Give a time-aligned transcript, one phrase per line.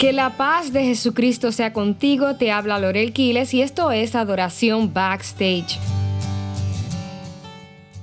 [0.00, 4.94] Que la paz de Jesucristo sea contigo, te habla Lorel Quiles y esto es Adoración
[4.94, 5.78] Backstage.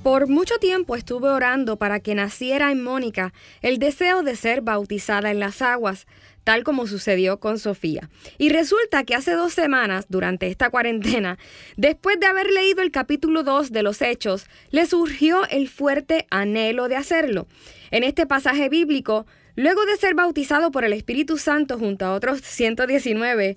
[0.04, 3.32] Por mucho tiempo estuve orando para que naciera en Mónica
[3.62, 6.06] el deseo de ser bautizada en las aguas,
[6.44, 8.08] tal como sucedió con Sofía.
[8.38, 11.36] Y resulta que hace dos semanas, durante esta cuarentena,
[11.76, 16.86] después de haber leído el capítulo 2 de los Hechos, le surgió el fuerte anhelo
[16.86, 17.48] de hacerlo.
[17.90, 19.26] En este pasaje bíblico,
[19.58, 23.56] Luego de ser bautizado por el Espíritu Santo junto a otros 119,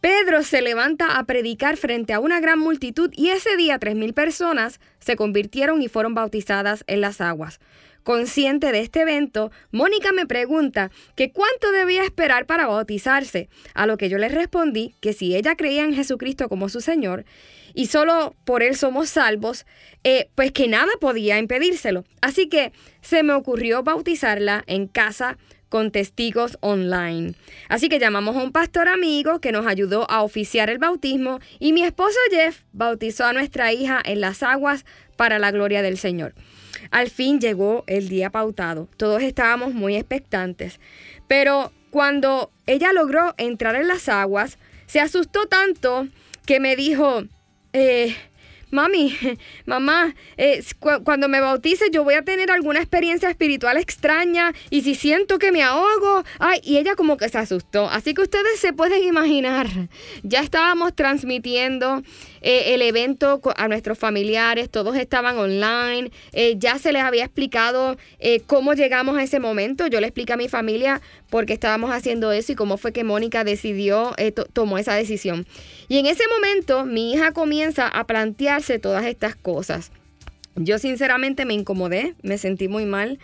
[0.00, 4.78] Pedro se levanta a predicar frente a una gran multitud y ese día 3.000 personas
[5.00, 7.58] se convirtieron y fueron bautizadas en las aguas.
[8.02, 13.96] Consciente de este evento, Mónica me pregunta que cuánto debía esperar para bautizarse, a lo
[13.96, 17.24] que yo le respondí que si ella creía en Jesucristo como su Señor,
[17.74, 19.66] y solo por él somos salvos,
[20.04, 22.04] eh, pues que nada podía impedírselo.
[22.20, 27.34] Así que se me ocurrió bautizarla en casa con testigos online.
[27.68, 31.72] Así que llamamos a un pastor amigo que nos ayudó a oficiar el bautismo y
[31.72, 34.84] mi esposo Jeff bautizó a nuestra hija en las aguas
[35.16, 36.34] para la gloria del Señor.
[36.90, 38.88] Al fin llegó el día pautado.
[38.96, 40.80] Todos estábamos muy expectantes.
[41.26, 46.08] Pero cuando ella logró entrar en las aguas, se asustó tanto
[46.46, 47.24] que me dijo,
[47.72, 48.16] eh,
[48.70, 49.16] mami,
[49.66, 50.62] mamá, eh,
[51.04, 55.52] cuando me bautice yo voy a tener alguna experiencia espiritual extraña y si siento que
[55.52, 57.88] me ahogo, ay, y ella como que se asustó.
[57.88, 59.66] Así que ustedes se pueden imaginar,
[60.22, 62.02] ya estábamos transmitiendo
[62.40, 67.96] eh, el evento a nuestros familiares, todos estaban online, eh, ya se les había explicado
[68.18, 71.90] eh, cómo llegamos a ese momento, yo le expliqué a mi familia por qué estábamos
[71.90, 74.14] haciendo eso y cómo fue que Mónica decidió,
[74.52, 75.46] tomó esa decisión.
[75.88, 79.92] Y en ese momento mi hija comienza a plantearse todas estas cosas.
[80.56, 83.18] Yo sinceramente me incomodé, me sentí muy mal.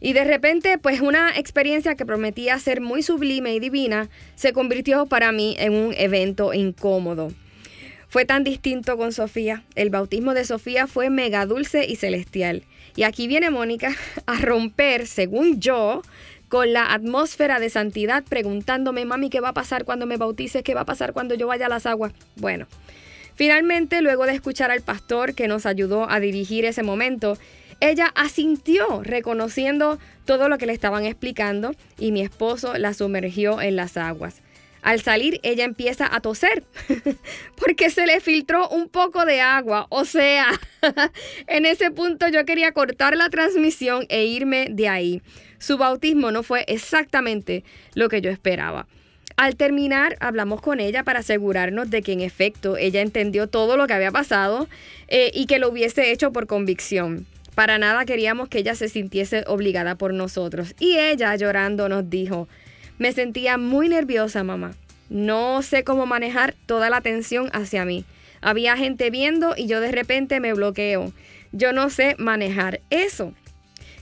[0.00, 5.06] Y de repente, pues una experiencia que prometía ser muy sublime y divina se convirtió
[5.06, 7.32] para mí en un evento incómodo.
[8.08, 9.64] Fue tan distinto con Sofía.
[9.74, 12.62] El bautismo de Sofía fue mega dulce y celestial.
[12.96, 13.94] Y aquí viene Mónica
[14.26, 16.02] a romper, según yo,
[16.48, 20.62] con la atmósfera de santidad, preguntándome, mami, ¿qué va a pasar cuando me bautices?
[20.62, 22.12] ¿Qué va a pasar cuando yo vaya a las aguas?
[22.36, 22.66] Bueno,
[23.34, 27.36] finalmente, luego de escuchar al pastor que nos ayudó a dirigir ese momento,
[27.80, 33.76] ella asintió reconociendo todo lo que le estaban explicando y mi esposo la sumergió en
[33.76, 34.40] las aguas.
[34.88, 36.64] Al salir, ella empieza a toser
[37.56, 39.86] porque se le filtró un poco de agua.
[39.90, 40.58] O sea,
[41.46, 45.22] en ese punto yo quería cortar la transmisión e irme de ahí.
[45.58, 48.88] Su bautismo no fue exactamente lo que yo esperaba.
[49.36, 53.86] Al terminar, hablamos con ella para asegurarnos de que en efecto ella entendió todo lo
[53.86, 54.70] que había pasado
[55.08, 57.26] eh, y que lo hubiese hecho por convicción.
[57.54, 60.74] Para nada queríamos que ella se sintiese obligada por nosotros.
[60.80, 62.48] Y ella llorando nos dijo,
[62.98, 64.74] me sentía muy nerviosa, mamá.
[65.08, 68.04] No sé cómo manejar toda la atención hacia mí.
[68.40, 71.12] Había gente viendo y yo de repente me bloqueo.
[71.52, 73.32] Yo no sé manejar eso.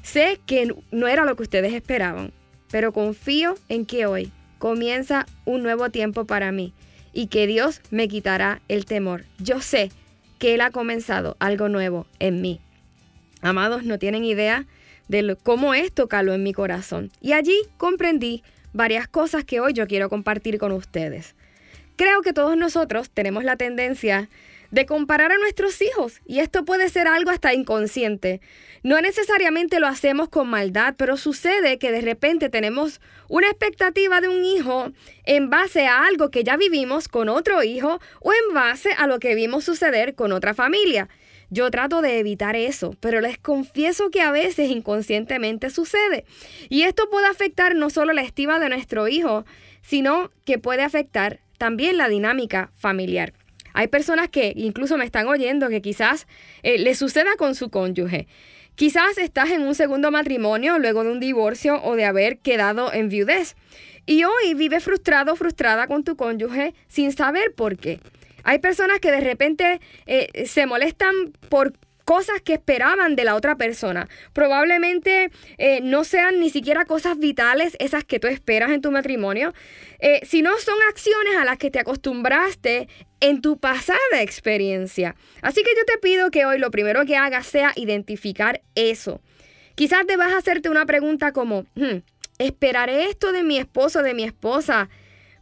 [0.02, 2.32] Sé que no era lo que ustedes esperaban,
[2.70, 6.72] pero confío en que hoy comienza un nuevo tiempo para mí
[7.12, 9.24] y que Dios me quitará el temor.
[9.38, 9.90] Yo sé
[10.38, 12.60] que Él ha comenzado algo nuevo en mí.
[13.42, 14.66] Amados, no tienen idea
[15.08, 17.10] de cómo esto caló en mi corazón.
[17.20, 18.42] Y allí comprendí
[18.76, 21.34] varias cosas que hoy yo quiero compartir con ustedes.
[21.96, 24.28] Creo que todos nosotros tenemos la tendencia
[24.70, 28.40] de comparar a nuestros hijos y esto puede ser algo hasta inconsciente.
[28.82, 34.28] No necesariamente lo hacemos con maldad, pero sucede que de repente tenemos una expectativa de
[34.28, 34.92] un hijo
[35.24, 39.18] en base a algo que ya vivimos con otro hijo o en base a lo
[39.18, 41.08] que vimos suceder con otra familia.
[41.50, 46.24] Yo trato de evitar eso, pero les confieso que a veces inconscientemente sucede.
[46.68, 49.44] Y esto puede afectar no solo la estima de nuestro hijo,
[49.82, 53.32] sino que puede afectar también la dinámica familiar.
[53.72, 56.26] Hay personas que incluso me están oyendo que quizás
[56.62, 58.26] eh, le suceda con su cónyuge.
[58.74, 63.08] Quizás estás en un segundo matrimonio luego de un divorcio o de haber quedado en
[63.08, 63.54] viudez.
[64.04, 68.00] Y hoy vives frustrado o frustrada con tu cónyuge sin saber por qué.
[68.46, 71.72] Hay personas que de repente eh, se molestan por
[72.04, 74.08] cosas que esperaban de la otra persona.
[74.32, 79.52] Probablemente eh, no sean ni siquiera cosas vitales esas que tú esperas en tu matrimonio,
[79.98, 82.88] eh, sino son acciones a las que te acostumbraste
[83.18, 85.16] en tu pasada experiencia.
[85.42, 89.20] Así que yo te pido que hoy lo primero que hagas sea identificar eso.
[89.74, 91.98] Quizás debas hacerte una pregunta como, hmm,
[92.38, 94.88] ¿esperaré esto de mi esposo de mi esposa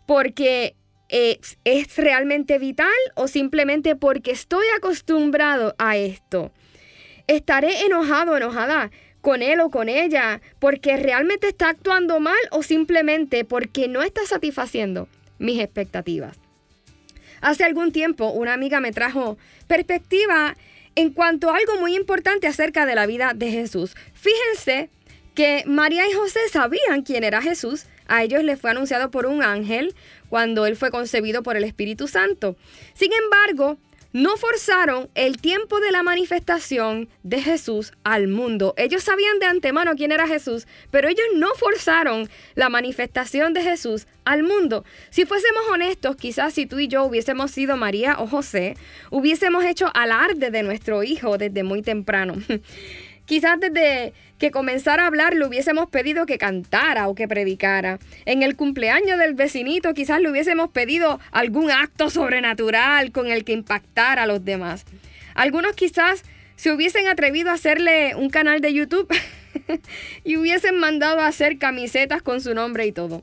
[0.07, 0.75] porque
[1.17, 6.51] ¿Es, realmente vital o simplemente porque estoy acostumbrado a esto?
[7.29, 8.91] Estaré enojado o enojada
[9.21, 14.27] con él o con ella porque realmente está actuando mal o simplemente porque no está
[14.27, 15.07] satisfaciendo
[15.39, 16.37] mis expectativas.
[17.41, 19.39] Hace algún tiempo una amiga me trajo
[19.69, 20.57] perspectiva
[20.97, 23.95] en cuanto a algo muy importante acerca de la vida de Jesús.
[24.15, 24.91] Fíjense
[25.37, 27.87] que María y José sabían quién era Jesús.
[28.07, 29.95] A ellos les fue anunciado por un ángel
[30.29, 32.57] cuando él fue concebido por el Espíritu Santo.
[32.95, 33.79] Sin embargo,
[34.15, 38.73] no forzaron el tiempo de la manifestación de Jesús al mundo.
[38.77, 44.07] Ellos sabían de antemano quién era Jesús, pero ellos no forzaron la manifestación de Jesús
[44.25, 44.85] al mundo.
[45.11, 48.77] Si fuésemos honestos, quizás si tú y yo hubiésemos sido María o José,
[49.11, 52.37] hubiésemos hecho alarde de nuestro hijo desde muy temprano.
[53.27, 57.99] Quizás desde que comenzara a hablar le hubiésemos pedido que cantara o que predicara.
[58.27, 63.53] En el cumpleaños del vecinito quizás le hubiésemos pedido algún acto sobrenatural con el que
[63.53, 64.85] impactara a los demás.
[65.35, 66.23] Algunos quizás
[66.57, 69.09] se hubiesen atrevido a hacerle un canal de YouTube
[70.25, 73.23] y hubiesen mandado a hacer camisetas con su nombre y todo.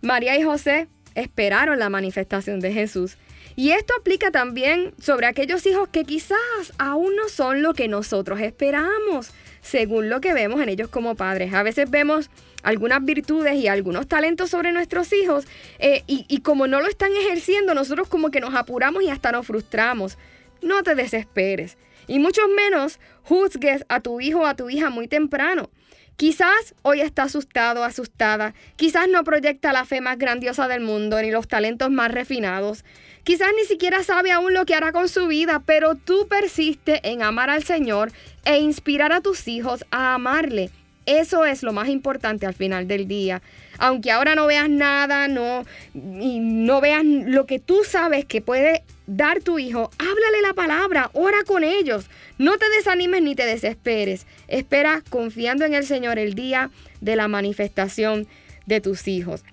[0.00, 3.16] María y José esperaron la manifestación de Jesús.
[3.56, 6.38] Y esto aplica también sobre aquellos hijos que quizás
[6.78, 11.52] aún no son lo que nosotros esperamos, según lo que vemos en ellos como padres.
[11.52, 12.30] A veces vemos
[12.62, 15.46] algunas virtudes y algunos talentos sobre nuestros hijos
[15.78, 19.32] eh, y, y como no lo están ejerciendo, nosotros como que nos apuramos y hasta
[19.32, 20.16] nos frustramos.
[20.62, 21.76] No te desesperes.
[22.06, 25.70] Y mucho menos juzgues a tu hijo o a tu hija muy temprano.
[26.16, 31.30] Quizás hoy está asustado, asustada, quizás no proyecta la fe más grandiosa del mundo ni
[31.30, 32.84] los talentos más refinados.
[33.24, 37.22] Quizás ni siquiera sabe aún lo que hará con su vida, pero tú persiste en
[37.22, 38.12] amar al Señor
[38.44, 40.70] e inspirar a tus hijos a amarle.
[41.06, 43.42] Eso es lo más importante al final del día.
[43.78, 45.64] Aunque ahora no veas nada, no,
[45.94, 51.10] y no veas lo que tú sabes que puede dar tu hijo, háblale la palabra,
[51.12, 52.08] ora con ellos.
[52.38, 54.26] No te desanimes ni te desesperes.
[54.46, 56.70] Espera confiando en el Señor el día
[57.00, 58.28] de la manifestación
[58.66, 59.44] de tus hijos.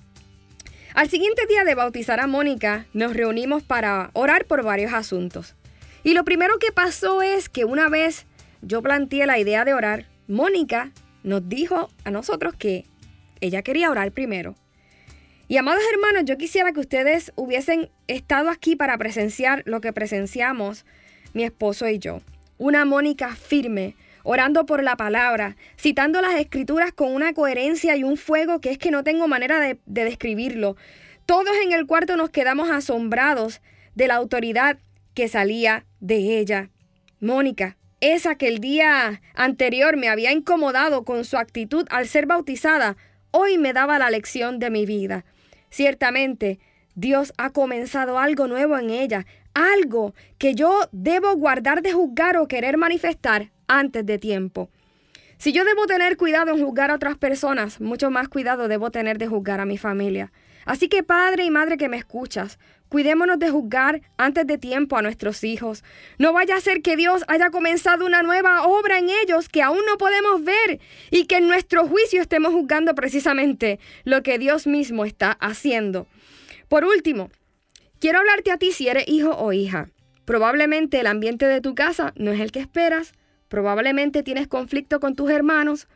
[0.93, 5.55] Al siguiente día de bautizar a Mónica, nos reunimos para orar por varios asuntos.
[6.03, 8.25] Y lo primero que pasó es que una vez
[8.61, 10.91] yo planteé la idea de orar, Mónica
[11.23, 12.85] nos dijo a nosotros que
[13.41, 14.55] ella quería orar primero.
[15.47, 20.85] Y amados hermanos, yo quisiera que ustedes hubiesen estado aquí para presenciar lo que presenciamos
[21.33, 22.21] mi esposo y yo.
[22.59, 28.15] Una Mónica firme, orando por la palabra, citando las escrituras con una coherencia y un
[28.15, 30.75] fuego que es que no tengo manera de, describirlo.
[31.25, 33.59] Todos en el cuarto nos quedamos asombrados
[33.95, 34.77] de la autoridad
[35.15, 36.69] que salía de ella.
[37.19, 42.97] Mónica, esa que el día anterior me había incomodado con su actitud al ser bautizada,
[43.31, 45.25] hoy me daba la lección de mi vida.
[45.69, 46.59] Ciertamente,
[46.95, 52.47] Dios ha comenzado algo nuevo en ella, algo que yo debo guardar de juzgar o
[52.47, 54.69] querer manifestar antes de tiempo.
[55.37, 59.17] Si yo debo tener cuidado en juzgar a otras personas, mucho más cuidado debo tener
[59.17, 60.33] de juzgar a mi familia.
[60.65, 62.59] Así que padre y madre que me escuchas,
[62.89, 65.83] cuidémonos de juzgar antes de tiempo a nuestros hijos.
[66.17, 69.79] No vaya a ser que Dios haya comenzado una nueva obra en ellos que aún
[69.87, 70.79] no podemos ver
[71.11, 76.07] y que en nuestro juicio estemos juzgando precisamente lo que Dios mismo está haciendo.
[76.67, 77.31] Por último,
[77.99, 79.89] quiero hablarte a ti si eres hijo o hija.
[80.25, 83.13] Probablemente el ambiente de tu casa no es el que esperas,
[83.47, 85.87] probablemente tienes conflicto con tus hermanos,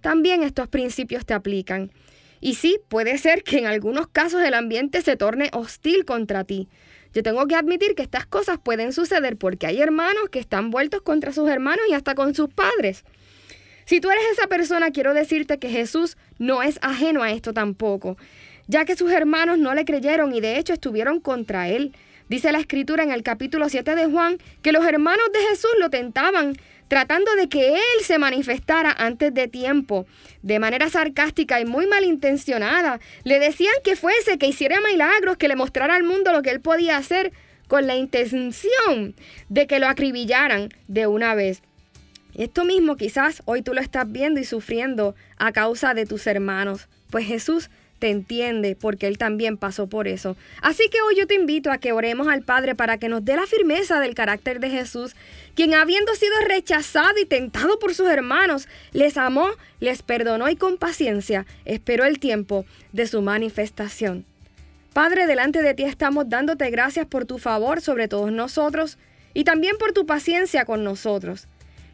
[0.00, 1.92] también estos principios te aplican.
[2.42, 6.68] Y sí, puede ser que en algunos casos el ambiente se torne hostil contra ti.
[7.14, 11.02] Yo tengo que admitir que estas cosas pueden suceder porque hay hermanos que están vueltos
[11.02, 13.04] contra sus hermanos y hasta con sus padres.
[13.84, 18.16] Si tú eres esa persona, quiero decirte que Jesús no es ajeno a esto tampoco,
[18.66, 21.94] ya que sus hermanos no le creyeron y de hecho estuvieron contra él.
[22.28, 25.90] Dice la escritura en el capítulo 7 de Juan que los hermanos de Jesús lo
[25.90, 26.54] tentaban
[26.92, 30.04] tratando de que él se manifestara antes de tiempo,
[30.42, 33.00] de manera sarcástica y muy malintencionada.
[33.24, 36.60] Le decían que fuese, que hiciera milagros, que le mostrara al mundo lo que él
[36.60, 37.32] podía hacer,
[37.66, 39.14] con la intención
[39.48, 41.62] de que lo acribillaran de una vez.
[42.34, 46.90] Esto mismo quizás hoy tú lo estás viendo y sufriendo a causa de tus hermanos,
[47.08, 47.70] pues Jesús
[48.02, 50.36] te entiende porque Él también pasó por eso.
[50.60, 53.36] Así que hoy yo te invito a que oremos al Padre para que nos dé
[53.36, 55.14] la firmeza del carácter de Jesús,
[55.54, 60.78] quien habiendo sido rechazado y tentado por sus hermanos, les amó, les perdonó y con
[60.78, 64.24] paciencia esperó el tiempo de su manifestación.
[64.92, 68.98] Padre, delante de ti estamos dándote gracias por tu favor sobre todos nosotros
[69.32, 71.46] y también por tu paciencia con nosotros.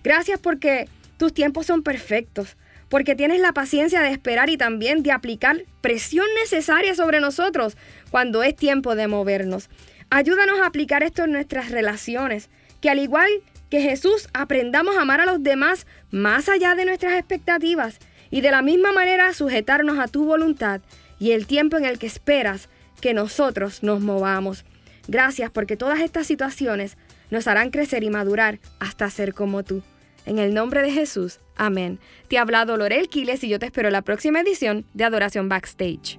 [0.02, 0.88] Gracias porque
[1.18, 2.56] tus tiempos son perfectos
[2.88, 7.76] porque tienes la paciencia de esperar y también de aplicar presión necesaria sobre nosotros
[8.10, 9.68] cuando es tiempo de movernos.
[10.10, 12.48] Ayúdanos a aplicar esto en nuestras relaciones,
[12.80, 13.28] que al igual
[13.70, 17.98] que Jesús aprendamos a amar a los demás más allá de nuestras expectativas
[18.30, 20.80] y de la misma manera sujetarnos a tu voluntad
[21.18, 22.68] y el tiempo en el que esperas
[23.00, 24.64] que nosotros nos movamos.
[25.06, 26.96] Gracias porque todas estas situaciones
[27.30, 29.82] nos harán crecer y madurar hasta ser como tú.
[30.28, 31.98] En el nombre de Jesús, amén.
[32.28, 35.48] Te ha hablado Lorel Quiles y yo te espero en la próxima edición de Adoración
[35.48, 36.18] Backstage.